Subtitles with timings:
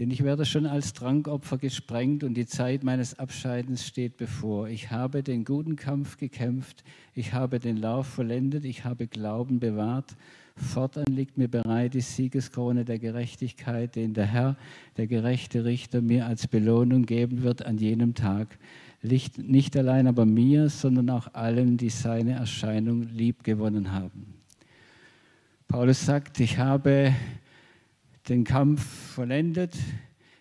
[0.00, 4.66] Denn ich werde schon als Trankopfer gesprengt und die Zeit meines Abscheidens steht bevor.
[4.66, 6.84] Ich habe den guten Kampf gekämpft,
[7.14, 10.16] ich habe den Lauf vollendet, ich habe Glauben bewahrt.
[10.56, 14.56] Fortan liegt mir bereit die Siegeskrone der Gerechtigkeit, den der Herr,
[14.96, 18.58] der gerechte Richter, mir als Belohnung geben wird an jenem Tag.
[19.02, 24.32] Nicht allein aber mir, sondern auch allen, die seine Erscheinung liebgewonnen haben.
[25.68, 27.14] Paulus sagt, ich habe
[28.28, 28.84] den Kampf
[29.14, 29.76] vollendet,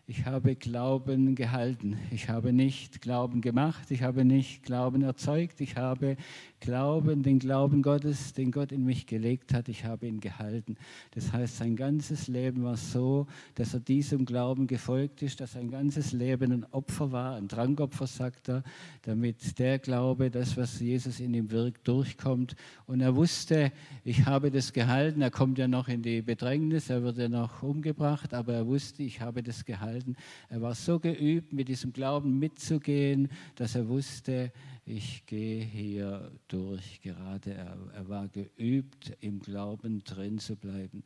[0.09, 1.95] ich habe Glauben gehalten.
[2.09, 6.17] Ich habe nicht Glauben gemacht, ich habe nicht Glauben erzeugt, ich habe
[6.59, 10.76] Glauben, den Glauben Gottes, den Gott in mich gelegt hat, ich habe ihn gehalten.
[11.12, 15.72] Das heißt, sein ganzes Leben war so, dass er diesem Glauben gefolgt ist, dass sein
[15.72, 18.64] ganzes Leben ein Opfer war, ein Trankopfer, sagt er,
[19.03, 22.55] damit der Glaube, das, was Jesus in ihm wirkt, durchkommt.
[22.86, 23.72] Und er wusste,
[24.03, 27.64] ich habe das gehalten, er kommt ja noch in die Bedrängnis, er wird ja noch
[27.64, 30.16] umgebracht, aber er wusste, ich habe das gehalten.
[30.50, 34.52] Er war so geübt, mit diesem Glauben mitzugehen, dass er wusste,
[34.90, 37.54] ich gehe hier durch gerade.
[37.54, 41.04] Er, er, war geübt, im Glauben drin zu bleiben.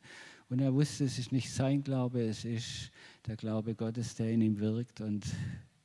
[0.48, 2.90] Und er wusste, es ist nicht sein Glaube, es ist
[3.26, 5.02] der Glaube Gottes, der in ihm wirkt.
[5.02, 5.26] Und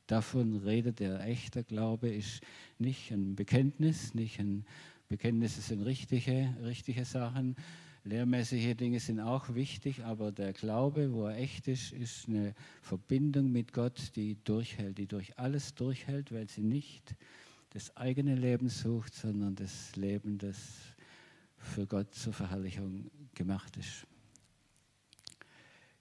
[0.08, 1.26] davon redet er.
[1.26, 2.42] Echter Glaube ist
[2.78, 4.66] nicht ein Bekenntnis, nicht ein
[5.10, 7.58] Bekenntnis sind richtige, richtige Sachen.
[8.06, 13.52] Lehrmäßige Dinge sind auch wichtig, aber der Glaube, wo er echt ist, ist eine Verbindung
[13.52, 17.14] mit Gott, die durchhält, die durch alles durchhält, weil sie nicht
[17.72, 20.58] das eigene Leben sucht, sondern das Leben, das
[21.58, 24.08] für Gott zur Verherrlichung gemacht ist.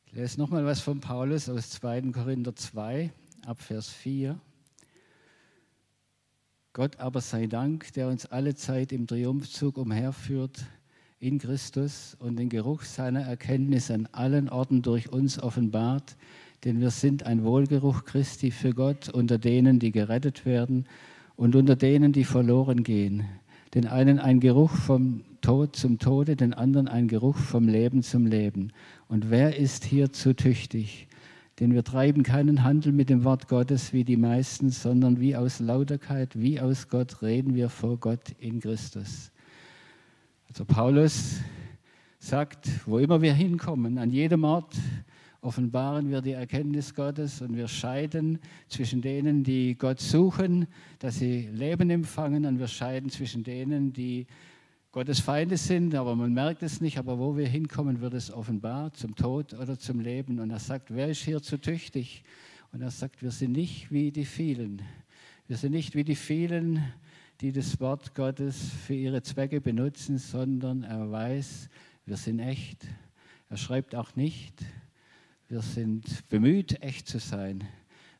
[0.07, 2.13] Ich lese nochmal was von Paulus aus 2.
[2.13, 3.13] Korinther 2,
[3.45, 4.41] ab Vers 4.
[6.73, 10.65] Gott aber sei Dank, der uns alle Zeit im Triumphzug umherführt
[11.19, 16.17] in Christus und den Geruch seiner Erkenntnis an allen Orten durch uns offenbart,
[16.65, 20.87] denn wir sind ein Wohlgeruch Christi für Gott unter denen, die gerettet werden
[21.39, 23.25] und unter denen, die verloren gehen.
[23.73, 28.27] Den einen ein Geruch vom Tod zum Tode, den anderen ein Geruch vom Leben zum
[28.27, 28.73] Leben.
[29.07, 31.07] Und wer ist hier zu tüchtig?
[31.61, 35.61] Denn wir treiben keinen Handel mit dem Wort Gottes wie die meisten, sondern wie aus
[35.61, 39.31] Lauterkeit, wie aus Gott reden wir vor Gott in Christus.
[40.49, 41.37] Also Paulus
[42.19, 44.75] sagt, wo immer wir hinkommen, an jedem Ort,
[45.41, 48.39] offenbaren wir die Erkenntnis Gottes und wir scheiden
[48.69, 50.67] zwischen denen, die Gott suchen,
[50.99, 54.27] dass sie Leben empfangen, und wir scheiden zwischen denen, die
[54.91, 58.93] Gottes Feinde sind, aber man merkt es nicht, aber wo wir hinkommen, wird es offenbar,
[58.95, 60.41] zum Tod oder zum Leben.
[60.41, 62.25] Und er sagt, wer ist hier zu tüchtig?
[62.73, 64.83] Und er sagt, wir sind nicht wie die vielen.
[65.47, 66.83] Wir sind nicht wie die vielen,
[67.41, 71.69] die das Wort Gottes für ihre Zwecke benutzen, sondern er weiß,
[72.07, 72.87] wir sind echt.
[73.51, 74.65] Er schreibt auch nicht,
[75.49, 77.65] wir sind bemüht, echt zu sein.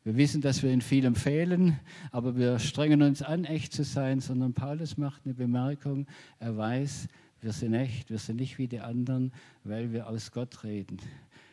[0.03, 1.79] Wir wissen, dass wir in vielem fehlen,
[2.11, 6.07] aber wir strengen uns an, echt zu sein, sondern Paulus macht eine Bemerkung,
[6.39, 7.07] er weiß,
[7.41, 9.31] wir sind echt, wir sind nicht wie die anderen,
[9.63, 10.97] weil wir aus Gott reden.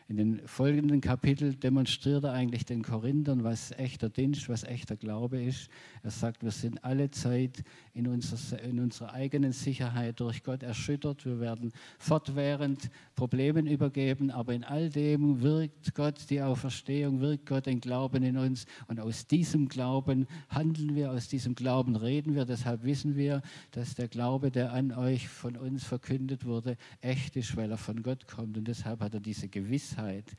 [0.09, 5.43] In den folgenden Kapiteln demonstriert er eigentlich den Korinthern, was echter Dienst, was echter Glaube
[5.43, 5.67] ist.
[6.01, 7.61] Er sagt, wir sind alle Zeit
[7.93, 11.25] in, unser, in unserer eigenen Sicherheit durch Gott erschüttert.
[11.25, 17.65] Wir werden fortwährend Problemen übergeben, aber in all dem wirkt Gott die Auferstehung, wirkt Gott
[17.65, 18.65] den Glauben in uns.
[18.87, 22.45] Und aus diesem Glauben handeln wir, aus diesem Glauben reden wir.
[22.45, 23.41] Deshalb wissen wir,
[23.71, 28.01] dass der Glaube, der an euch von uns verkündet wurde, echt ist, weil er von
[28.03, 28.57] Gott kommt.
[28.57, 30.35] Und deshalb hat er diese Gewissheit Gewissheit.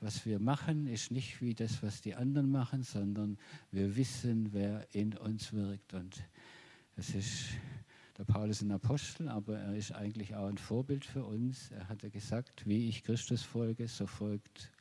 [0.00, 3.38] Was wir machen, ist nicht wie das, was die anderen machen, sondern
[3.70, 5.94] wir wissen, wer in uns wirkt.
[5.94, 6.24] Und
[6.96, 7.50] es ist,
[8.18, 11.70] der Paulus ein Apostel, aber er ist eigentlich auch ein Vorbild für uns.
[11.70, 14.72] Er hat ja gesagt, wie ich Christus folge, so folgt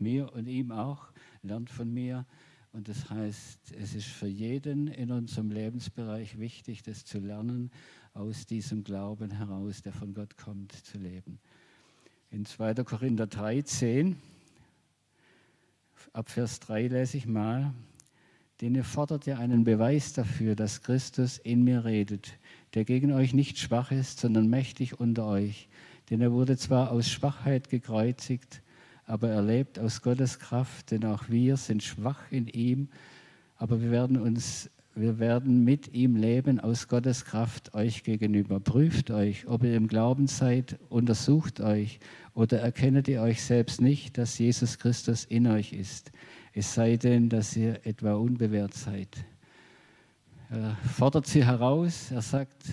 [0.00, 1.08] mir und ihm auch,
[1.42, 2.26] lernt von mir.
[2.72, 7.70] Und das heißt, es ist für jeden in unserem Lebensbereich wichtig, das zu lernen,
[8.12, 11.38] aus diesem Glauben heraus, der von Gott kommt, zu leben.
[12.30, 12.74] In 2.
[12.84, 14.16] Korinther 13,
[16.12, 17.72] ab Vers 3 lese ich mal,
[18.60, 22.38] denn ihr fordert ja einen Beweis dafür, dass Christus in mir redet,
[22.74, 25.70] der gegen euch nicht schwach ist, sondern mächtig unter euch.
[26.10, 28.60] Denn er wurde zwar aus Schwachheit gekreuzigt,
[29.06, 32.88] aber er lebt aus Gottes Kraft, denn auch wir sind schwach in ihm,
[33.56, 38.58] aber wir werden uns wir werden mit ihm leben aus Gottes Kraft euch gegenüber.
[38.58, 42.00] Prüft euch, ob ihr im Glauben seid, untersucht euch
[42.34, 46.10] oder erkennet ihr euch selbst nicht, dass Jesus Christus in euch ist.
[46.52, 49.24] Es sei denn, dass ihr etwa unbewährt seid.
[50.50, 52.64] Er fordert sie heraus, er sagt,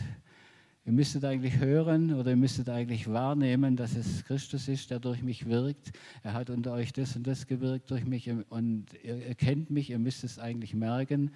[0.87, 5.23] Ihr müsstet eigentlich hören oder ihr müsstet eigentlich wahrnehmen, dass es Christus ist, der durch
[5.23, 5.91] mich wirkt.
[6.21, 9.97] Er hat unter euch das und das gewirkt durch mich und ihr, kennt mich, ihr
[9.97, 11.31] müsst es eigentlich merken.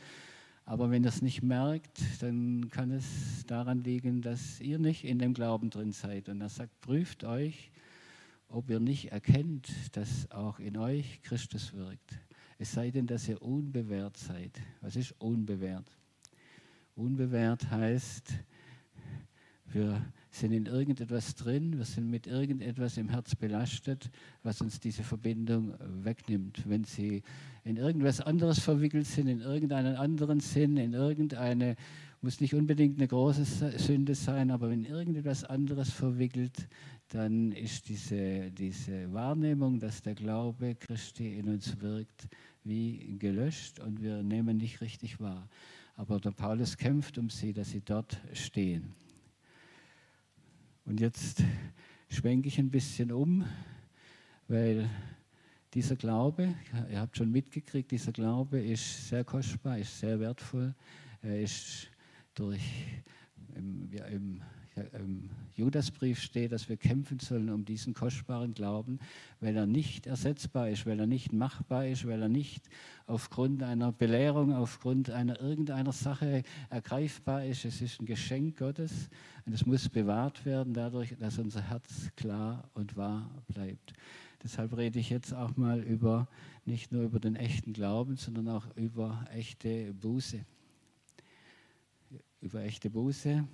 [0.69, 5.17] Aber wenn ihr es nicht merkt, dann kann es daran liegen, dass ihr nicht in
[5.17, 6.29] dem Glauben drin seid.
[6.29, 7.71] Und er sagt, prüft euch,
[8.49, 9.67] ob ihr nicht erkennt,
[9.97, 12.19] dass auch in euch Christus wirkt.
[12.59, 14.61] Es sei denn, dass ihr unbewährt seid.
[14.81, 15.89] Was ist unbewährt?
[16.95, 18.31] Unbewährt heißt,
[19.65, 19.99] wir
[20.31, 24.11] sind in irgendetwas drin, wir sind mit irgendetwas im Herz belastet,
[24.43, 25.73] was uns diese Verbindung
[26.03, 26.63] wegnimmt.
[26.67, 27.23] Wenn Sie
[27.63, 31.75] in irgendwas anderes verwickelt sind, in irgendeinen anderen Sinn, in irgendeine,
[32.21, 33.45] muss nicht unbedingt eine große
[33.77, 36.67] Sünde sein, aber wenn irgendetwas anderes verwickelt,
[37.09, 42.27] dann ist diese, diese Wahrnehmung, dass der Glaube Christi in uns wirkt,
[42.63, 45.49] wie gelöscht und wir nehmen nicht richtig wahr.
[45.95, 48.93] Aber der Paulus kämpft um sie, dass sie dort stehen.
[50.89, 51.43] Und jetzt
[52.09, 53.45] schwenke ich ein bisschen um,
[54.47, 54.89] weil
[55.75, 56.55] dieser Glaube,
[56.89, 60.73] ihr habt schon mitgekriegt, dieser Glaube ist sehr kostbar, ist sehr wertvoll.
[61.21, 61.91] Er ist
[62.33, 62.63] durch,
[63.55, 64.41] im, ja, im
[64.93, 68.99] im Judasbrief steht, dass wir kämpfen sollen um diesen kostbaren Glauben,
[69.39, 72.69] weil er nicht ersetzbar ist, weil er nicht machbar ist, weil er nicht
[73.07, 77.65] aufgrund einer Belehrung, aufgrund einer irgendeiner Sache ergreifbar ist.
[77.65, 79.09] Es ist ein Geschenk Gottes
[79.45, 83.93] und es muss bewahrt werden dadurch, dass unser Herz klar und wahr bleibt.
[84.43, 86.27] Deshalb rede ich jetzt auch mal über
[86.65, 90.45] nicht nur über den echten Glauben, sondern auch über echte Buße.
[92.41, 93.45] Über echte Buße.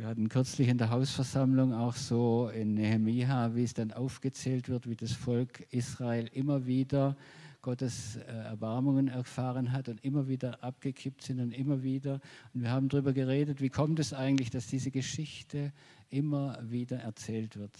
[0.00, 4.88] Wir hatten kürzlich in der Hausversammlung auch so in Nehemiah, wie es dann aufgezählt wird,
[4.88, 7.18] wie das Volk Israel immer wieder
[7.60, 12.22] Gottes äh, Erbarmungen erfahren hat und immer wieder abgekippt sind und immer wieder.
[12.54, 15.70] Und wir haben darüber geredet, wie kommt es eigentlich, dass diese Geschichte
[16.08, 17.76] immer wieder erzählt wird.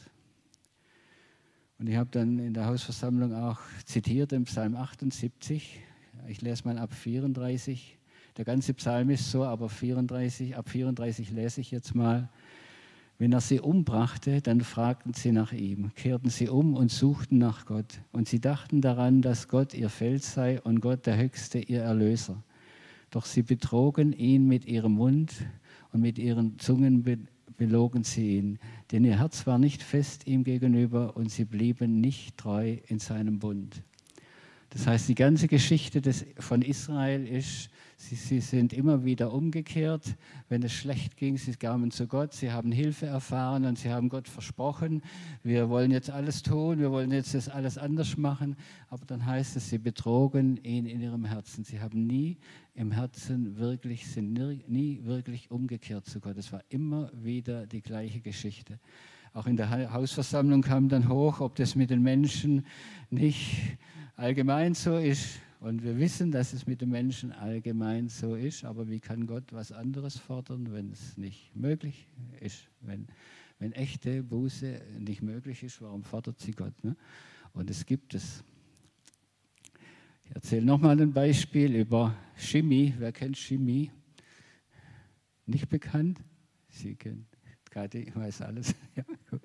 [1.78, 5.80] Und ich habe dann in der Hausversammlung auch zitiert im Psalm 78,
[6.28, 7.96] ich lese mal ab 34.
[8.36, 12.28] Der ganze Psalm ist so, aber 34, ab 34 lese ich jetzt mal.
[13.18, 17.66] Wenn er sie umbrachte, dann fragten sie nach ihm, kehrten sie um und suchten nach
[17.66, 18.00] Gott.
[18.12, 22.42] Und sie dachten daran, dass Gott ihr Fels sei und Gott der Höchste ihr Erlöser.
[23.10, 25.34] Doch sie betrogen ihn mit ihrem Mund
[25.92, 27.28] und mit ihren Zungen
[27.58, 28.58] belogen sie ihn.
[28.90, 33.38] Denn ihr Herz war nicht fest ihm gegenüber und sie blieben nicht treu in seinem
[33.38, 33.82] Bund.
[34.70, 40.14] Das heißt, die ganze Geschichte des, von Israel ist, sie, sie sind immer wieder umgekehrt.
[40.48, 44.08] Wenn es schlecht ging, sie kamen zu Gott, sie haben Hilfe erfahren und sie haben
[44.08, 45.02] Gott versprochen,
[45.42, 48.54] wir wollen jetzt alles tun, wir wollen jetzt das alles anders machen.
[48.90, 51.64] Aber dann heißt es, sie betrogen ihn in ihrem Herzen.
[51.64, 52.38] Sie haben nie
[52.74, 56.36] im Herzen wirklich, sind nie wirklich umgekehrt zu Gott.
[56.38, 58.78] Es war immer wieder die gleiche Geschichte.
[59.32, 62.66] Auch in der Hausversammlung kam dann hoch, ob das mit den Menschen
[63.10, 63.78] nicht
[64.20, 65.40] allgemein so ist.
[65.60, 69.52] Und wir wissen, dass es mit den Menschen allgemein so ist, aber wie kann Gott
[69.52, 72.06] was anderes fordern, wenn es nicht möglich
[72.40, 72.68] ist?
[72.80, 73.08] Wenn,
[73.58, 76.72] wenn echte Buße nicht möglich ist, warum fordert sie Gott?
[76.82, 76.96] Ne?
[77.52, 78.42] Und es gibt es.
[80.24, 82.94] Ich erzähle nochmal ein Beispiel über Chemie.
[82.98, 83.90] Wer kennt Chemie?
[85.44, 86.20] Nicht bekannt?
[86.68, 87.26] Sie kennen.
[87.70, 88.74] Kathi weiß alles.
[88.96, 89.42] Ja, gut.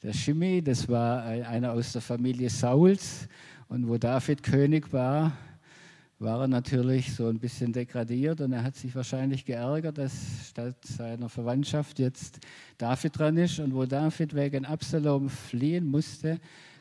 [0.00, 3.26] Der Shimei, das war einer aus der Familie Sauls.
[3.68, 5.32] Und wo David König war,
[6.20, 10.12] war er natürlich so ein bisschen degradiert und er hat sich wahrscheinlich geärgert, dass
[10.50, 12.38] statt seiner Verwandtschaft jetzt
[12.76, 13.58] David dran ist.
[13.58, 16.38] Und wo David wegen Absalom fliehen musste,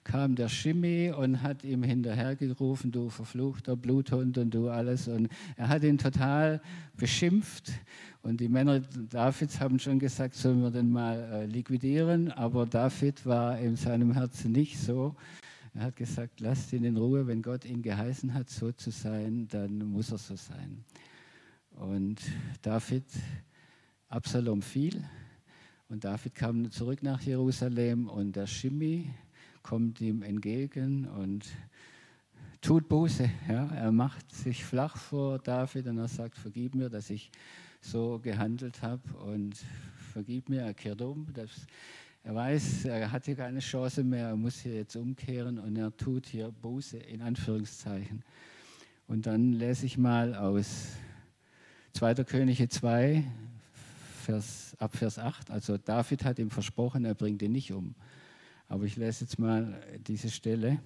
[0.08, 5.10] kam der Shimei und hat ihm hinterhergerufen, du verfluchter Bluthund und du alles.
[5.10, 6.62] Und er hat ihn total
[6.96, 7.74] beschimpft.
[8.22, 12.32] Und die Männer Davids haben schon gesagt, sollen wir den mal äh, liquidieren.
[12.32, 15.14] Aber David war in seinem Herzen nicht so.
[15.74, 17.28] Er hat gesagt, lasst ihn in Ruhe.
[17.28, 20.86] Wenn Gott ihn geheißen hat, so zu sein, dann muss er so sein.
[21.72, 22.22] Und
[22.62, 23.04] David,
[24.08, 25.04] Absalom fiel.
[25.90, 29.14] Und David kam zurück nach Jerusalem und der Shimei
[29.68, 31.46] kommt ihm entgegen und
[32.62, 33.30] tut Buße.
[33.50, 33.68] Ja?
[33.76, 37.30] Er macht sich flach vor David und er sagt, vergib mir, dass ich
[37.82, 39.58] so gehandelt habe und
[40.14, 41.28] vergib mir, er kehrt um.
[41.34, 41.50] Das,
[42.24, 45.96] er weiß, er hat hier keine Chance mehr, er muss hier jetzt umkehren und er
[45.98, 48.24] tut hier Buße in Anführungszeichen.
[49.06, 50.94] Und dann lese ich mal aus
[51.92, 52.24] 2.
[52.24, 53.22] Könige 2,
[54.24, 55.52] Vers, ab Vers 8.
[55.52, 57.96] Also David hat ihm versprochen, er bringt ihn nicht um.
[58.68, 60.80] Aber ich lese jetzt mal diese Stelle.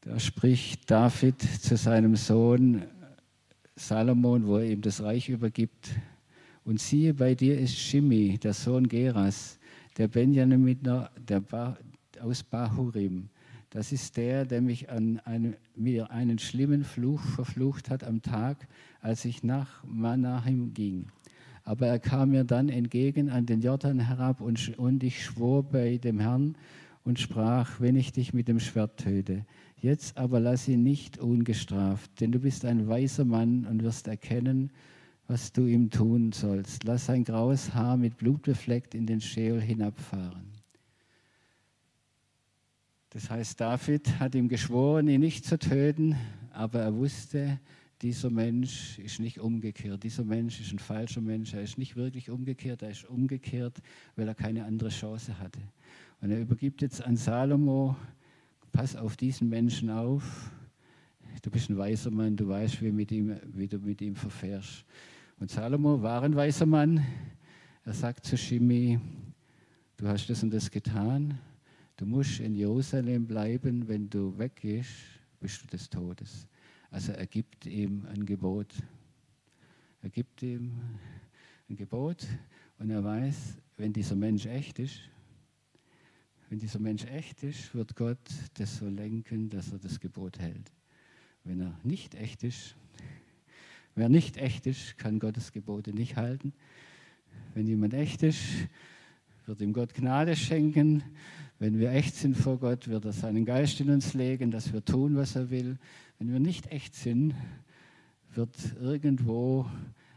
[0.00, 2.82] Da spricht David zu seinem Sohn
[3.76, 5.90] Salomon, wo er ihm das Reich übergibt.
[6.64, 9.58] Und siehe, bei dir ist Shimi, der Sohn Geras,
[9.96, 11.78] der Benjaminiter der ba
[12.20, 13.28] aus Bahurim.
[13.70, 18.66] Das ist der, der mich an eine, mir einen schlimmen Fluch verflucht hat am Tag,
[19.00, 21.06] als ich nach Manahim ging.
[21.68, 25.98] Aber er kam mir dann entgegen an den Jordan herab und, und ich schwor bei
[25.98, 26.56] dem Herrn
[27.04, 29.44] und sprach, wenn ich dich mit dem Schwert töte.
[29.76, 34.70] Jetzt aber lass ihn nicht ungestraft, denn du bist ein weiser Mann und wirst erkennen,
[35.26, 36.84] was du ihm tun sollst.
[36.84, 40.46] Lass sein graues Haar mit Blut befleckt in den Scheol hinabfahren.
[43.10, 46.16] Das heißt, David hat ihm geschworen, ihn nicht zu töten,
[46.50, 47.60] aber er wusste,
[48.02, 50.02] dieser Mensch ist nicht umgekehrt.
[50.02, 51.52] Dieser Mensch ist ein falscher Mensch.
[51.54, 53.80] Er ist nicht wirklich umgekehrt, er ist umgekehrt,
[54.16, 55.60] weil er keine andere Chance hatte.
[56.20, 57.96] Und er übergibt jetzt an Salomo,
[58.72, 60.50] pass auf diesen Menschen auf.
[61.42, 64.84] Du bist ein weiser Mann, du weißt, wie, mit ihm, wie du mit ihm verfährst.
[65.40, 67.04] Und Salomo war ein weiser Mann.
[67.84, 68.98] Er sagt zu Shimi,
[69.96, 71.38] du hast das und das getan
[71.98, 74.88] Du musst in Jerusalem bleiben, wenn du weggehst,
[75.40, 76.46] bist du des Todes.
[76.90, 78.74] Also er gibt ihm ein Gebot.
[80.02, 80.72] Er gibt ihm
[81.68, 82.26] ein Gebot
[82.78, 85.00] und er weiß, wenn dieser Mensch echt ist,
[86.48, 88.18] wenn dieser Mensch echt ist, wird Gott
[88.54, 90.72] das so lenken, dass er das Gebot hält.
[91.44, 92.74] Wenn er nicht echt ist,
[93.94, 96.54] wer nicht echt ist, kann Gottes Gebote nicht halten.
[97.54, 98.40] Wenn jemand echt ist,
[99.44, 101.02] wird ihm Gott Gnade schenken.
[101.58, 104.84] Wenn wir echt sind vor Gott, wird er seinen Geist in uns legen, dass wir
[104.84, 105.78] tun, was er will.
[106.18, 107.32] Wenn wir nicht echt sind,
[108.34, 109.66] wird irgendwo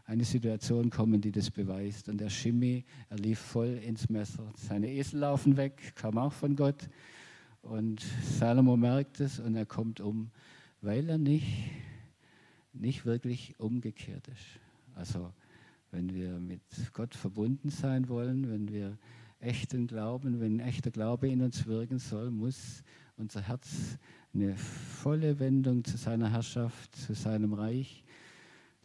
[0.06, 2.10] eine Situation kommen, die das beweist.
[2.10, 4.52] Und der Schimmi, er lief voll ins Messer.
[4.56, 6.90] Seine Esel laufen weg, kam auch von Gott.
[7.62, 10.32] Und Salomo merkt es und er kommt um,
[10.82, 11.70] weil er nicht,
[12.74, 14.60] nicht wirklich umgekehrt ist.
[14.96, 15.32] Also
[15.92, 16.62] wenn wir mit
[16.94, 18.98] Gott verbunden sein wollen, wenn wir
[19.40, 22.84] echten Glauben, wenn echter Glaube in uns wirken soll, muss
[23.18, 23.98] unser Herz
[24.34, 28.04] eine volle Wendung zu seiner Herrschaft, zu seinem Reich,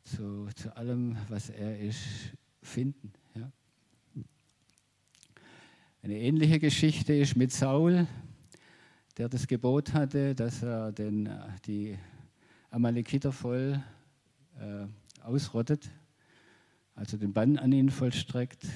[0.02, 2.04] zu, zu allem, was er ist,
[2.62, 3.12] finden.
[3.35, 3.50] Ja.
[6.02, 8.06] Eine ähnliche Geschichte ist mit Saul,
[9.16, 11.28] der das Gebot hatte, dass er den,
[11.66, 11.97] die
[12.71, 13.83] Amalekiter voll
[14.59, 14.87] äh,
[15.23, 15.90] ausrottet,
[16.95, 18.66] also den Bann an ihn vollstreckt.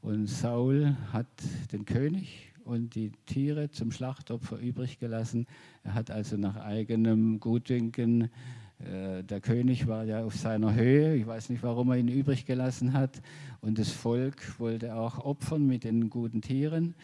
[0.00, 1.26] Und Saul hat
[1.72, 5.46] den König und die Tiere zum Schlachtopfer übrig gelassen.
[5.84, 8.30] Er hat also nach eigenem Gutdünken,
[8.78, 12.44] äh, der König war ja auf seiner Höhe, ich weiß nicht, warum er ihn übrig
[12.44, 13.22] gelassen hat.
[13.60, 16.94] Und das Volk wollte auch opfern mit den guten Tieren.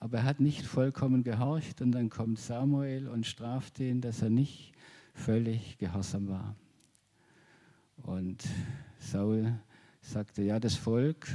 [0.00, 4.30] Aber er hat nicht vollkommen gehorcht und dann kommt Samuel und straft ihn, dass er
[4.30, 4.72] nicht
[5.14, 6.56] völlig gehorsam war.
[8.02, 8.42] Und
[8.98, 9.52] Saul
[10.00, 11.28] sagte, ja, das Volk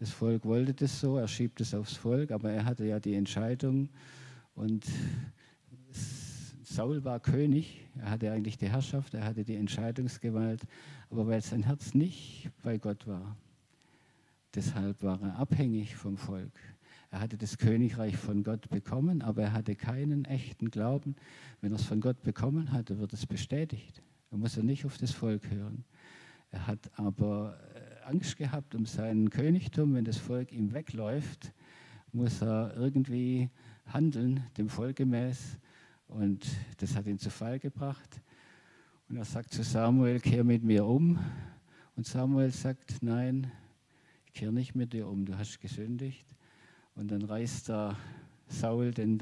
[0.00, 3.14] das Volk wollte das so, er schiebt es aufs Volk, aber er hatte ja die
[3.14, 3.90] Entscheidung
[4.54, 4.86] und
[6.62, 10.62] Saul war König, er hatte eigentlich die Herrschaft, er hatte die Entscheidungsgewalt,
[11.10, 13.36] aber weil sein Herz nicht bei Gott war,
[14.54, 16.58] deshalb war er abhängig vom Volk.
[17.10, 21.14] Er hatte das Königreich von Gott bekommen, aber er hatte keinen echten Glauben.
[21.60, 24.00] Wenn er es von Gott bekommen hatte, wird es bestätigt.
[24.30, 25.84] Er muss ja nicht auf das Volk hören.
[26.52, 27.58] Er hat aber
[28.10, 29.94] Angst gehabt um sein Königtum.
[29.94, 31.52] Wenn das Volk ihm wegläuft,
[32.12, 33.50] muss er irgendwie
[33.86, 35.58] handeln, dem Volk gemäß.
[36.08, 36.44] Und
[36.78, 38.20] das hat ihn zu Fall gebracht.
[39.08, 41.20] Und er sagt zu Samuel, kehr mit mir um.
[41.94, 43.52] Und Samuel sagt, nein,
[44.26, 46.26] ich kehre nicht mit dir um, du hast gesündigt.
[46.96, 47.96] Und dann reißt er
[48.48, 49.18] Saul den,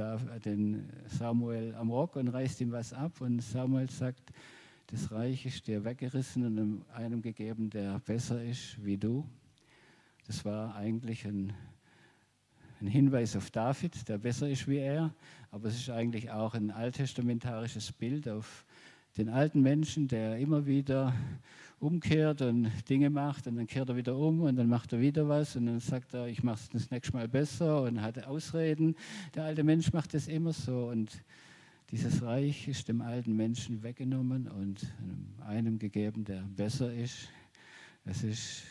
[0.47, 3.21] den Samuel am Rock und reißt ihm was ab.
[3.21, 4.33] Und Samuel sagt,
[4.91, 9.27] das Reich ist dir weggerissen und einem gegeben, der besser ist wie du.
[10.27, 11.53] Das war eigentlich ein,
[12.81, 15.13] ein Hinweis auf David, der besser ist wie er,
[15.51, 18.65] aber es ist eigentlich auch ein alttestamentarisches Bild auf
[19.19, 21.13] den alten Menschen, der immer wieder
[21.81, 25.29] umkehrt und Dinge macht und dann kehrt er wieder um und dann macht er wieder
[25.29, 28.97] was und dann sagt er, ich mache es das nächste Mal besser und hat Ausreden.
[29.35, 31.23] Der alte Mensch macht das immer so und
[31.91, 34.87] dieses Reich ist dem alten Menschen weggenommen und
[35.41, 37.29] einem gegeben, der besser ist.
[38.05, 38.65] Es ist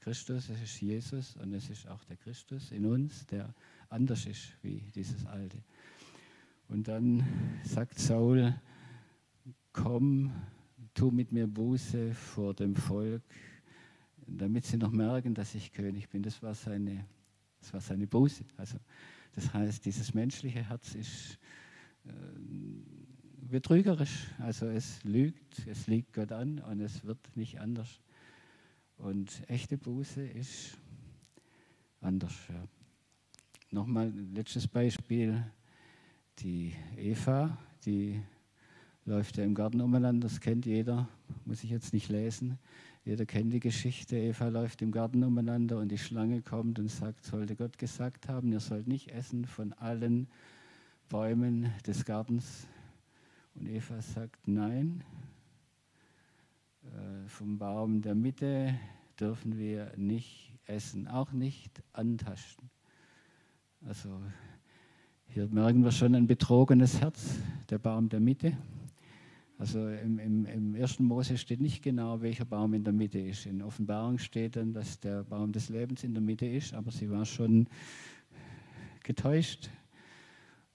[0.00, 3.52] Christus, es ist Jesus und es ist auch der Christus in uns, der
[3.88, 5.58] anders ist wie dieses alte.
[6.68, 7.24] Und dann
[7.64, 8.54] sagt Saul,
[9.72, 10.32] komm,
[10.94, 13.22] tu mit mir Buße vor dem Volk,
[14.26, 16.22] damit sie noch merken, dass ich König bin.
[16.22, 17.04] Das war seine,
[17.60, 18.44] das war seine Buße.
[18.56, 18.78] Also,
[19.32, 21.38] das heißt, dieses menschliche Herz ist
[23.50, 24.28] betrügerisch.
[24.38, 28.00] Also es lügt, es liegt Gott an und es wird nicht anders.
[28.96, 30.78] Und echte Buße ist
[32.00, 32.34] anders.
[32.48, 32.64] Ja.
[33.70, 35.44] Nochmal ein letztes Beispiel.
[36.38, 38.20] Die Eva, die
[39.04, 41.08] läuft ja im Garten umeinander, das kennt jeder,
[41.44, 42.58] muss ich jetzt nicht lesen.
[43.04, 44.16] Jeder kennt die Geschichte.
[44.16, 48.52] Eva läuft im Garten umeinander und die Schlange kommt und sagt, sollte Gott gesagt haben,
[48.52, 50.28] ihr sollt nicht essen von allen
[51.10, 52.68] Bäumen des Gartens.
[53.56, 55.02] Und Eva sagt, nein,
[56.84, 58.78] äh, vom Baum der Mitte
[59.18, 62.70] dürfen wir nicht essen, auch nicht antasten.
[63.84, 64.22] Also
[65.26, 68.56] hier merken wir schon ein betrogenes Herz, der Baum der Mitte.
[69.58, 73.46] Also im, im, im ersten Mose steht nicht genau, welcher Baum in der Mitte ist.
[73.46, 77.10] In Offenbarung steht dann, dass der Baum des Lebens in der Mitte ist, aber sie
[77.10, 77.66] war schon
[79.02, 79.70] getäuscht.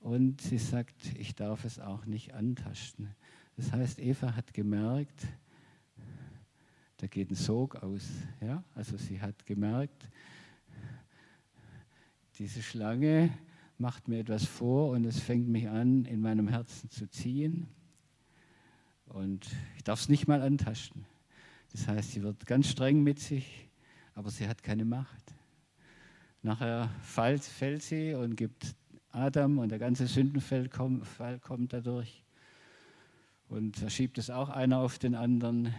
[0.05, 3.15] Und sie sagt, ich darf es auch nicht antasten.
[3.57, 5.25] Das heißt, Eva hat gemerkt,
[6.97, 8.07] da geht ein Sog aus.
[8.39, 8.63] Ja?
[8.75, 10.07] Also sie hat gemerkt,
[12.37, 13.35] diese Schlange
[13.79, 17.65] macht mir etwas vor und es fängt mich an, in meinem Herzen zu ziehen.
[19.07, 21.03] Und ich darf es nicht mal antasten.
[21.71, 23.71] Das heißt, sie wird ganz streng mit sich,
[24.13, 25.33] aber sie hat keine Macht.
[26.43, 28.75] Nachher fällt, fällt sie und gibt
[29.15, 31.05] Adam und der ganze Sündenfall kommt,
[31.41, 32.23] kommt dadurch.
[33.47, 35.73] Und da schiebt es auch einer auf den anderen.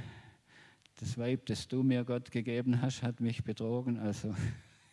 [0.98, 3.98] Das Weib, das du mir Gott gegeben hast, hat mich betrogen.
[3.98, 4.34] Also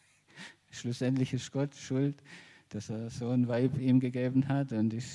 [0.72, 2.22] schlussendlich ist Gott schuld,
[2.70, 4.74] dass er so ein Weib ihm gegeben hat.
[4.74, 5.06] Und ich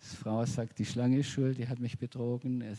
[0.00, 2.62] die Frau sagt, die Schlange ist schuld, die hat mich betrogen.
[2.62, 2.78] Es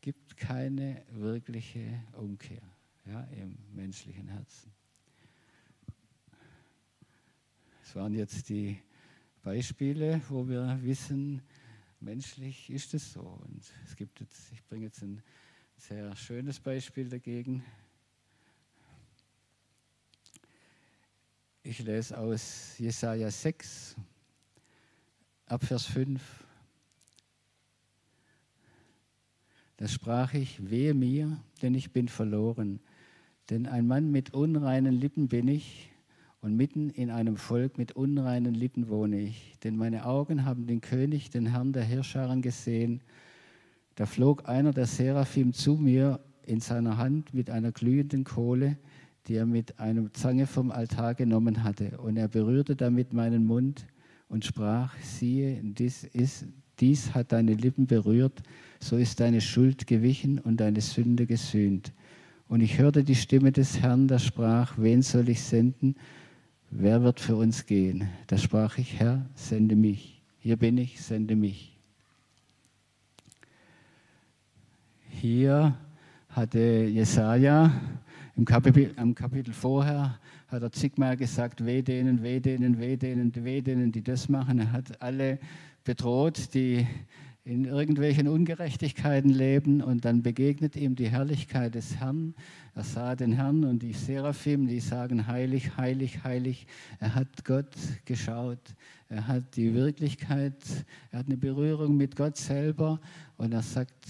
[0.00, 2.62] gibt keine wirkliche Umkehr
[3.06, 4.71] ja, im menschlichen Herzen.
[7.94, 8.78] Waren jetzt die
[9.42, 11.42] Beispiele, wo wir wissen,
[12.00, 13.20] menschlich ist es so.
[13.20, 15.22] Und es gibt jetzt, ich bringe jetzt ein
[15.76, 17.62] sehr schönes Beispiel dagegen.
[21.62, 23.96] Ich lese aus Jesaja 6,
[25.46, 26.22] ab Vers 5.
[29.76, 32.80] Da sprach ich, wehe mir, denn ich bin verloren.
[33.50, 35.91] Denn ein Mann mit unreinen Lippen bin ich
[36.42, 39.54] und mitten in einem Volk mit unreinen Lippen wohne ich.
[39.62, 43.00] Denn meine Augen haben den König, den Herrn der Herrscharen gesehen.
[43.94, 48.76] Da flog einer der Seraphim zu mir in seiner Hand mit einer glühenden Kohle,
[49.28, 51.98] die er mit einem Zange vom Altar genommen hatte.
[51.98, 53.86] Und er berührte damit meinen Mund
[54.28, 56.46] und sprach, siehe, dies, ist,
[56.80, 58.42] dies hat deine Lippen berührt,
[58.80, 61.92] so ist deine Schuld gewichen und deine Sünde gesühnt.
[62.48, 65.94] Und ich hörte die Stimme des Herrn, der sprach, wen soll ich senden?
[66.74, 68.08] Wer wird für uns gehen?
[68.28, 70.22] Da sprach ich, Herr, sende mich.
[70.38, 71.78] Hier bin ich, sende mich.
[75.10, 75.76] Hier
[76.30, 77.70] hatte Jesaja
[78.36, 83.34] im Kapitel, im Kapitel vorher hat er zigmal gesagt, weh denen, weh denen, weh denen,
[83.34, 84.58] weh denen, die das machen.
[84.58, 85.40] Er hat alle
[85.84, 86.86] bedroht, die
[87.44, 92.34] in irgendwelchen Ungerechtigkeiten leben und dann begegnet ihm die Herrlichkeit des Herrn.
[92.74, 96.66] Er sah den Herrn und die Seraphim, die sagen heilig, heilig, heilig.
[97.00, 97.74] Er hat Gott
[98.04, 98.60] geschaut.
[99.08, 100.54] Er hat die Wirklichkeit,
[101.10, 103.00] er hat eine Berührung mit Gott selber
[103.36, 104.06] und er sagt,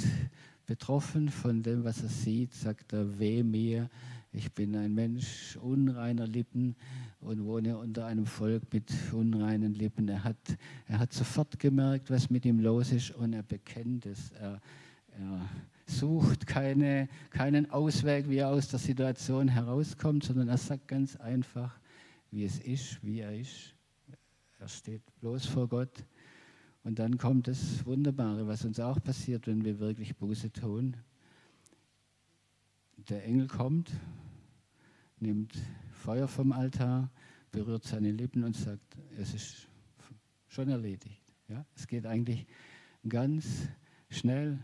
[0.67, 3.91] betroffen von dem, was er sieht, sagt er, weh mir,
[4.33, 6.75] ich bin ein Mensch unreiner Lippen
[7.21, 10.09] und wohne unter einem Volk mit unreinen Lippen.
[10.09, 10.57] Er hat,
[10.89, 14.31] er hat sofort gemerkt, was mit ihm los ist und er bekennt es.
[14.33, 14.61] Er,
[15.19, 15.49] er
[15.87, 21.79] sucht keine, keinen Ausweg, wie er aus der Situation herauskommt, sondern er sagt ganz einfach,
[22.31, 23.75] wie es ist, wie er ist.
[24.59, 26.07] Er steht bloß vor Gott.
[26.85, 30.97] Und dann kommt das Wunderbare, was uns auch passiert, wenn wir wirklich Buße tun.
[33.09, 33.91] Der Engel kommt
[35.23, 35.57] nimmt
[35.93, 37.11] Feuer vom Altar,
[37.53, 39.69] berührt seine Lippen und sagt, es ist
[40.49, 41.23] schon erledigt.
[41.49, 41.65] Ja?
[41.77, 42.47] Es geht eigentlich
[43.09, 43.69] ganz
[44.11, 44.59] schnell.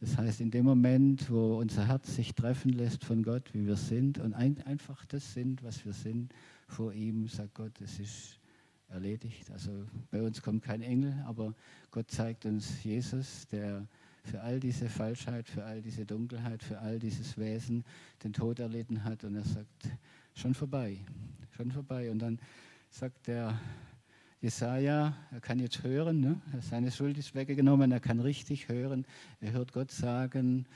[0.00, 3.76] Das heißt, in dem Moment, wo unser Herz sich treffen lässt von Gott, wie wir
[3.76, 6.32] sind, und ein, einfach das sind, was wir sind,
[6.68, 8.38] vor ihm, sagt Gott, es ist
[8.88, 9.50] erledigt.
[9.50, 11.54] Also bei uns kommt kein Engel, aber
[11.90, 13.86] Gott zeigt uns Jesus, der
[14.28, 17.84] für all diese Falschheit, für all diese Dunkelheit, für all dieses Wesen
[18.22, 19.24] den Tod erlitten hat.
[19.24, 19.88] Und er sagt,
[20.34, 20.98] schon vorbei,
[21.56, 22.10] schon vorbei.
[22.10, 22.38] Und dann
[22.90, 23.58] sagt der
[24.40, 26.40] Jesaja, er kann jetzt hören, ne?
[26.60, 29.06] seine Schuld ist weggenommen, er kann richtig hören.
[29.40, 30.66] Er hört Gott sagen,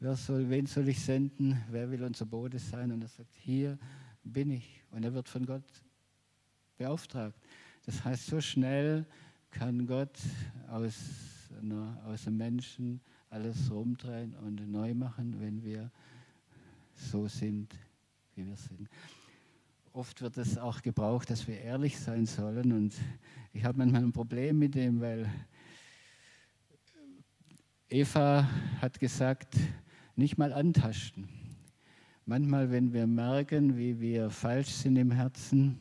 [0.00, 2.90] wer soll, wen soll ich senden, wer will unser Bote sein?
[2.90, 3.78] Und er sagt, hier
[4.24, 4.82] bin ich.
[4.90, 5.64] Und er wird von Gott
[6.78, 7.38] beauftragt.
[7.84, 9.04] Das heißt, so schnell
[9.50, 10.18] kann Gott
[10.68, 10.94] aus
[12.06, 15.90] aus dem Menschen alles rumdrehen und neu machen, wenn wir
[16.94, 17.74] so sind,
[18.34, 18.88] wie wir sind.
[19.92, 22.72] Oft wird es auch gebraucht, dass wir ehrlich sein sollen.
[22.72, 22.94] Und
[23.52, 25.30] ich habe manchmal ein Problem mit dem, weil
[27.88, 28.48] Eva
[28.80, 29.56] hat gesagt,
[30.16, 31.28] nicht mal antasten.
[32.26, 35.78] Manchmal, wenn wir merken, wie wir falsch sind im Herzen,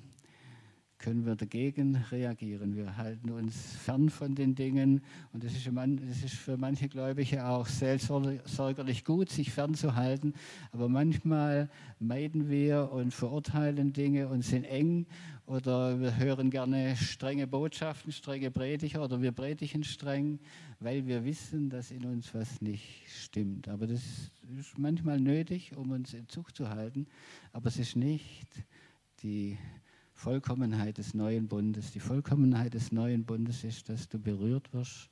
[1.03, 2.77] können wir dagegen reagieren.
[2.77, 5.01] Wir halten uns fern von den Dingen
[5.33, 10.33] und es ist, ist für manche Gläubige auch seelsorgerlich gut, sich fernzuhalten.
[10.71, 15.05] Aber manchmal meiden wir und verurteilen Dinge und sind eng
[15.45, 20.39] oder wir hören gerne strenge Botschaften, strenge Prediger oder wir predigen streng,
[20.79, 23.67] weil wir wissen, dass in uns was nicht stimmt.
[23.67, 27.07] Aber das ist manchmal nötig, um uns in Zucht zu halten,
[27.51, 28.47] aber es ist nicht
[29.21, 29.57] die
[30.13, 31.91] Vollkommenheit des neuen Bundes.
[31.91, 35.09] Die Vollkommenheit des neuen Bundes ist, dass du berührt wirst,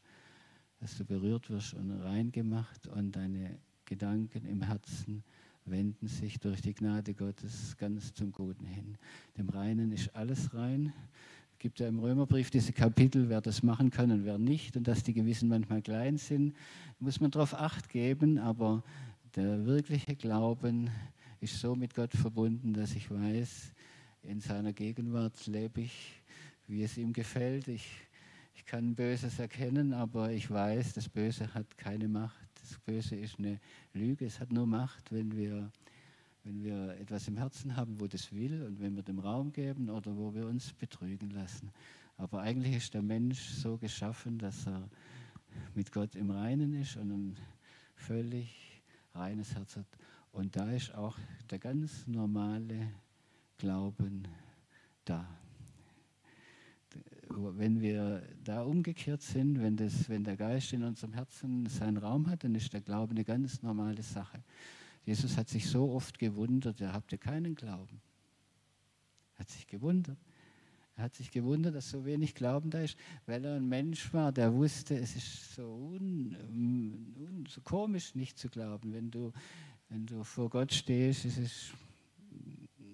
[0.79, 5.23] dass du berührt wirst und reingemacht und deine Gedanken im Herzen
[5.65, 8.97] wenden sich durch die Gnade Gottes ganz zum Guten hin.
[9.37, 10.93] Dem Reinen ist alles rein.
[11.51, 14.75] Es gibt ja im Römerbrief diese Kapitel, wer das machen kann und wer nicht.
[14.75, 16.55] Und dass die Gewissen manchmal klein sind,
[16.99, 18.39] muss man darauf acht geben.
[18.39, 18.83] Aber
[19.35, 20.89] der wirkliche Glauben
[21.39, 23.71] ist so mit Gott verbunden, dass ich weiß,
[24.23, 26.21] in seiner Gegenwart lebe ich,
[26.67, 27.67] wie es ihm gefällt.
[27.67, 27.87] Ich,
[28.55, 32.49] ich kann Böses erkennen, aber ich weiß, das Böse hat keine Macht.
[32.61, 33.59] Das Böse ist eine
[33.93, 34.25] Lüge.
[34.25, 35.71] Es hat nur Macht, wenn wir,
[36.43, 39.89] wenn wir etwas im Herzen haben, wo das will und wenn wir dem Raum geben
[39.89, 41.71] oder wo wir uns betrügen lassen.
[42.17, 44.87] Aber eigentlich ist der Mensch so geschaffen, dass er
[45.73, 47.37] mit Gott im Reinen ist und ein
[47.95, 49.87] völlig reines Herz hat.
[50.31, 51.17] Und da ist auch
[51.49, 52.91] der ganz normale
[53.61, 54.27] Glauben
[55.05, 55.23] da.
[57.29, 62.27] Wenn wir da umgekehrt sind, wenn, das, wenn der Geist in unserem Herzen seinen Raum
[62.27, 64.43] hat, dann ist der Glaube eine ganz normale Sache.
[65.05, 68.01] Jesus hat sich so oft gewundert, er ihr keinen Glauben.
[69.35, 70.17] Er hat sich gewundert.
[70.95, 72.97] Er hat sich gewundert, dass so wenig Glauben da ist,
[73.27, 78.39] weil er ein Mensch war, der wusste, es ist so, un, un, so komisch, nicht
[78.39, 78.91] zu glauben.
[78.91, 79.31] Wenn du,
[79.89, 81.71] wenn du vor Gott stehst, ist es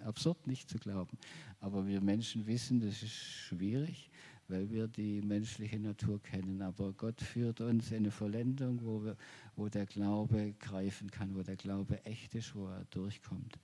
[0.08, 1.18] absurd nicht zu glauben.
[1.60, 4.10] Aber wir Menschen wissen, das ist schwierig,
[4.48, 6.62] weil wir die menschliche Natur kennen.
[6.62, 9.18] Aber Gott führt uns in eine Vollendung, wo, wir,
[9.56, 13.60] wo der Glaube greifen kann, wo der Glaube echt ist, wo er durchkommt.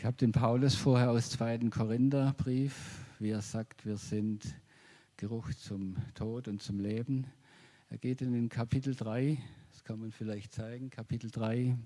[0.00, 1.58] Ich habe den Paulus vorher aus 2.
[1.68, 4.54] Korintherbrief, wie er sagt, wir sind
[5.18, 7.26] Geruch zum Tod und zum Leben.
[7.92, 9.36] Er geht in den Kapitel 3,
[9.72, 11.76] das kann man vielleicht zeigen, Kapitel 3,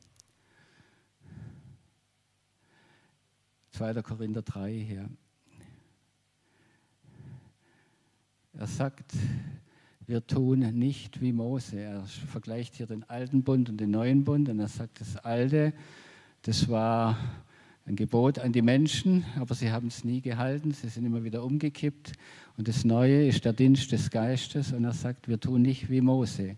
[3.71, 4.03] 2.
[4.03, 5.09] Korinther 3 hier.
[8.53, 9.15] Er sagt,
[10.07, 11.79] wir tun nicht wie Mose.
[11.79, 15.73] Er vergleicht hier den alten Bund und den neuen Bund und er sagt, das alte,
[16.43, 17.17] das war
[17.87, 21.45] ein Gebot an die Menschen, aber sie haben es nie gehalten, sie sind immer wieder
[21.45, 22.13] umgekippt.
[22.57, 26.01] Und das Neue ist der Dienst des Geistes und er sagt, wir tun nicht wie
[26.01, 26.57] Mose.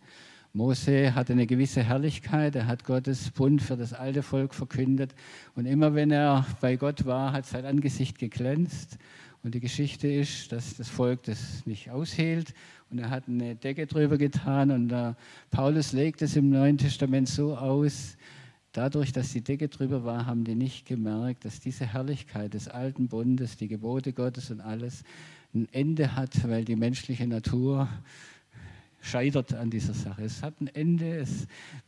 [0.52, 5.14] Mose hatte eine gewisse Herrlichkeit, er hat Gottes Bund für das alte Volk verkündet
[5.54, 8.96] und immer wenn er bei Gott war, hat sein Angesicht geglänzt.
[9.42, 12.54] Und die Geschichte ist, dass das Volk das nicht aushielt
[12.90, 15.16] und er hat eine Decke drüber getan und
[15.50, 18.16] Paulus legt es im Neuen Testament so aus,
[18.76, 23.08] Dadurch, dass die Decke drüber war, haben die nicht gemerkt, dass diese Herrlichkeit des alten
[23.08, 25.02] Bundes, die Gebote Gottes und alles
[25.54, 27.88] ein Ende hat, weil die menschliche Natur
[29.00, 30.24] scheitert an dieser Sache.
[30.24, 31.46] Es hat ein Ende, es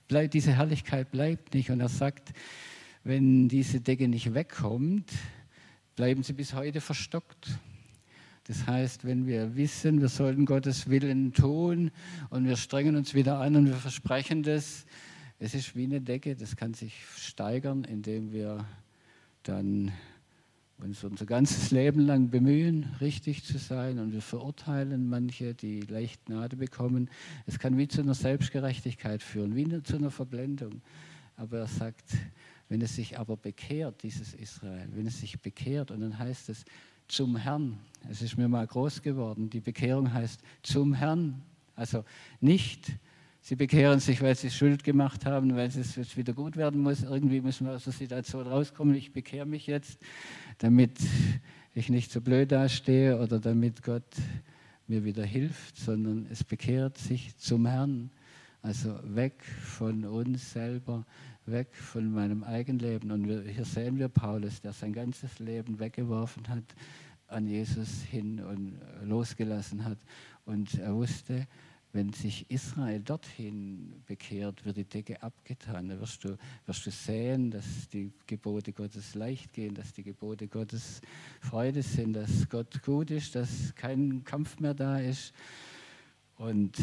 [0.09, 1.69] bleibt, diese Herrlichkeit bleibt nicht.
[1.71, 2.33] Und er sagt,
[3.05, 5.13] wenn diese Decke nicht wegkommt,
[5.95, 7.51] bleiben sie bis heute verstockt.
[8.45, 11.91] Das heißt, wenn wir wissen, wir sollten Gottes Willen tun
[12.31, 14.87] und wir strengen uns wieder an und wir versprechen das,
[15.39, 18.67] es ist wie eine Decke, das kann sich steigern, indem wir
[19.45, 19.93] dann
[20.79, 26.27] uns unser ganzes Leben lang bemühen, richtig zu sein und wir verurteilen manche, die leicht
[26.27, 27.09] Gnade bekommen.
[27.47, 30.83] Es kann wie zu einer Selbstgerechtigkeit führen, wie zu einer Verblendung.
[31.37, 32.17] Aber er sagt,
[32.69, 36.65] wenn es sich aber bekehrt, dieses Israel, wenn es sich bekehrt, und dann heißt es
[37.07, 37.79] zum Herrn,
[38.11, 41.43] es ist mir mal groß geworden, die Bekehrung heißt zum Herrn,
[41.75, 42.05] also
[42.41, 42.93] nicht
[43.49, 47.03] Sie bekehren sich, weil sie Schuld gemacht haben, weil es jetzt wieder gut werden muss.
[47.03, 48.95] Irgendwie müssen wir aus der Situation rauskommen.
[48.95, 49.99] Ich bekehre mich jetzt,
[50.59, 50.99] damit
[51.73, 54.05] ich nicht so blöd dastehe oder damit Gott
[54.87, 58.11] mir wieder hilft, sondern es bekehrt sich zum Herrn.
[58.61, 61.07] Also weg von uns selber,
[61.47, 63.11] weg von meinem Eigenleben.
[63.11, 66.65] Und wir, hier sehen wir Paulus, der sein ganzes Leben weggeworfen hat,
[67.29, 69.97] an Jesus hin und losgelassen hat.
[70.45, 71.47] Und er wusste,
[71.93, 75.89] wenn sich Israel dorthin bekehrt, wird die Decke abgetan.
[75.89, 80.49] Da wirst du, wirst du sehen, dass die Gebote Gottes leicht gehen, dass die Gebote
[80.49, 81.01] Gottes
[81.41, 85.33] Freude sind, dass Gott gut ist, dass kein Kampf mehr da ist.
[86.37, 86.77] Und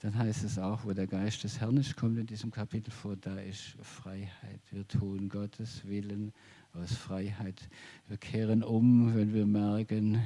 [0.00, 3.16] dann heißt es auch, wo der Geist des Herrn ist, kommt in diesem Kapitel vor,
[3.16, 4.60] da ist Freiheit.
[4.70, 6.32] Wir tun Gottes Willen
[6.74, 7.68] aus Freiheit.
[8.08, 10.20] Wir kehren um, wenn wir merken,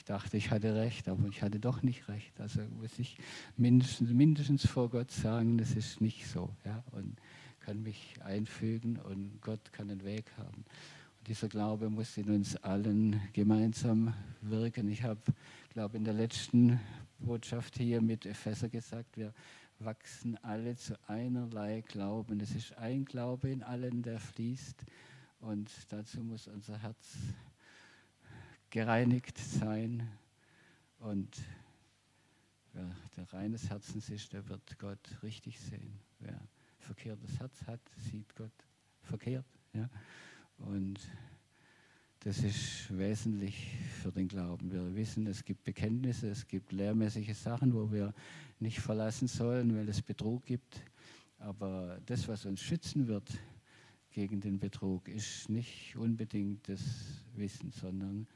[0.00, 2.40] ich dachte, ich hatte recht, aber ich hatte doch nicht recht.
[2.40, 3.18] Also muss ich
[3.58, 6.48] mindestens, mindestens vor Gott sagen, das ist nicht so.
[6.64, 6.82] Ja?
[6.92, 7.20] Und
[7.60, 10.64] kann mich einfügen und Gott kann einen Weg haben.
[11.18, 14.88] Und dieser Glaube muss in uns allen gemeinsam wirken.
[14.88, 15.20] Ich habe,
[15.74, 16.80] glaube in der letzten
[17.18, 19.34] Botschaft hier mit Epheser gesagt, wir
[19.80, 22.40] wachsen alle zu einerlei Glauben.
[22.40, 24.82] Es ist ein Glaube in allen, der fließt.
[25.40, 27.18] Und dazu muss unser Herz
[28.70, 30.08] gereinigt sein.
[30.98, 31.40] Und
[32.72, 35.98] wer der reines Herzens ist, der wird Gott richtig sehen.
[36.20, 36.40] Wer
[36.78, 37.80] verkehrtes Herz hat,
[38.10, 38.52] sieht Gott
[39.02, 39.46] verkehrt.
[39.72, 39.88] Ja?
[40.58, 41.00] Und
[42.20, 44.70] das ist wesentlich für den Glauben.
[44.70, 48.12] Wir wissen, es gibt Bekenntnisse, es gibt lehrmäßige Sachen, wo wir
[48.58, 50.84] nicht verlassen sollen, weil es Betrug gibt.
[51.38, 53.38] Aber das, was uns schützen wird
[54.10, 56.82] gegen den Betrug, ist nicht unbedingt das
[57.36, 58.26] Wissen, sondern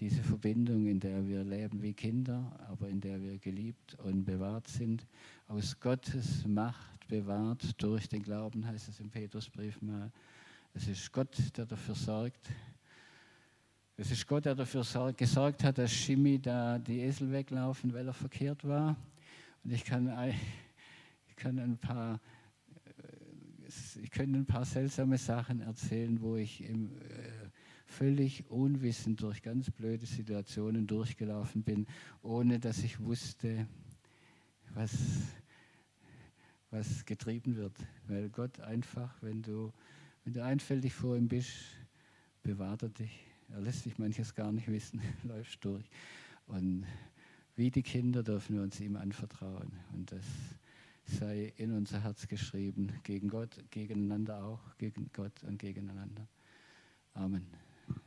[0.00, 4.66] diese Verbindung, in der wir leben wie Kinder, aber in der wir geliebt und bewahrt
[4.66, 5.06] sind,
[5.46, 10.10] aus Gottes Macht bewahrt durch den Glauben, heißt es im Petrusbrief mal.
[10.72, 12.48] Es ist Gott, der dafür sorgt.
[13.98, 18.14] Es ist Gott, der dafür gesorgt hat, dass Shimi da die Esel weglaufen, weil er
[18.14, 18.96] verkehrt war.
[19.62, 20.10] Und ich kann,
[21.28, 22.18] ich kann ein paar
[22.84, 27.39] äh, ich könnte ein paar seltsame Sachen erzählen, wo ich im, äh,
[27.90, 31.86] völlig unwissend durch ganz blöde Situationen durchgelaufen bin,
[32.22, 33.66] ohne dass ich wusste,
[34.74, 34.96] was,
[36.70, 37.74] was getrieben wird.
[38.06, 39.72] Weil Gott einfach, wenn du,
[40.24, 41.52] wenn du einfältig vor ihm bist,
[42.42, 43.26] bewahrt er dich.
[43.48, 45.84] Er lässt sich manches gar nicht wissen, läufst durch.
[46.46, 46.86] Und
[47.56, 49.72] wie die Kinder dürfen wir uns ihm anvertrauen.
[49.92, 50.24] Und das
[51.04, 56.28] sei in unser Herz geschrieben, gegen Gott, gegeneinander auch, gegen Gott und gegeneinander.
[57.14, 57.69] Amen.